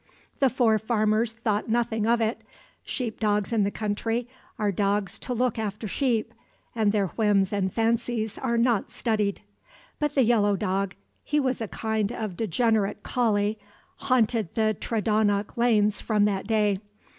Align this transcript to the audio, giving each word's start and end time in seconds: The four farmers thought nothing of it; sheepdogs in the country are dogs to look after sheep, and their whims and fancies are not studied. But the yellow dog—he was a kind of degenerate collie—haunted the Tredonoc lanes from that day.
The 0.39 0.49
four 0.49 0.79
farmers 0.79 1.31
thought 1.31 1.69
nothing 1.69 2.07
of 2.07 2.19
it; 2.21 2.41
sheepdogs 2.83 3.53
in 3.53 3.63
the 3.63 3.69
country 3.69 4.27
are 4.57 4.71
dogs 4.71 5.19
to 5.19 5.31
look 5.35 5.59
after 5.59 5.87
sheep, 5.87 6.33
and 6.73 6.91
their 6.91 7.09
whims 7.09 7.53
and 7.53 7.71
fancies 7.71 8.39
are 8.39 8.57
not 8.57 8.89
studied. 8.89 9.41
But 9.99 10.15
the 10.15 10.23
yellow 10.23 10.55
dog—he 10.55 11.39
was 11.39 11.61
a 11.61 11.67
kind 11.67 12.11
of 12.11 12.35
degenerate 12.35 13.03
collie—haunted 13.03 14.55
the 14.55 14.75
Tredonoc 14.79 15.55
lanes 15.55 16.01
from 16.01 16.25
that 16.25 16.47
day. 16.47 16.79